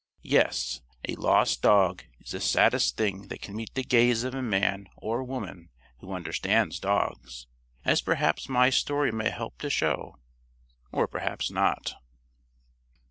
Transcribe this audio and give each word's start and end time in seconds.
Yes, 0.23 0.81
a 1.07 1.13
lost 1.13 1.61
dog 1.61 2.05
is 2.19 2.31
the 2.31 2.39
saddest 2.39 2.97
thing 2.97 3.27
that 3.27 3.39
can 3.43 3.55
meet 3.55 3.75
the 3.75 3.83
gaze 3.83 4.23
of 4.23 4.33
a 4.33 4.41
man 4.41 4.87
or 4.97 5.23
woman 5.23 5.69
who 5.99 6.13
understands 6.13 6.79
dogs. 6.79 7.45
As 7.85 8.01
perhaps 8.01 8.49
my 8.49 8.71
story 8.71 9.11
may 9.11 9.29
help 9.29 9.59
to 9.59 9.69
show 9.69 10.17
or 10.91 11.07
perhaps 11.07 11.51
not. 11.51 11.93